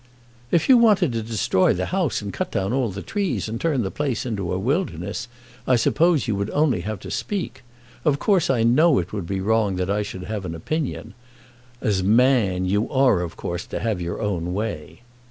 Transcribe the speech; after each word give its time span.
"If 0.49 0.67
you 0.67 0.79
wanted 0.79 1.11
to 1.11 1.21
destroy 1.21 1.73
the 1.75 1.85
house, 1.93 2.23
and 2.23 2.33
cut 2.33 2.51
down 2.51 2.73
all 2.73 2.89
the 2.89 3.03
trees, 3.03 3.47
and 3.47 3.61
turn 3.61 3.83
the 3.83 3.91
place 3.91 4.25
into 4.25 4.51
a 4.51 4.57
wilderness, 4.57 5.27
I 5.67 5.75
suppose 5.75 6.27
you 6.27 6.35
would 6.37 6.49
only 6.49 6.81
have 6.81 6.99
to 7.01 7.11
speak. 7.11 7.61
Of 8.03 8.17
course 8.17 8.49
I 8.49 8.63
know 8.63 8.97
it 8.97 9.13
would 9.13 9.27
be 9.27 9.41
wrong 9.41 9.75
that 9.75 9.91
I 9.91 10.01
should 10.01 10.23
have 10.23 10.43
an 10.43 10.55
opinion. 10.55 11.13
As 11.81 12.01
'man' 12.01 12.65
you 12.65 12.89
are 12.89 13.21
of 13.21 13.37
course 13.37 13.67
to 13.67 13.79
have 13.79 14.01
your 14.01 14.19
own 14.19 14.55
way." 14.55 15.01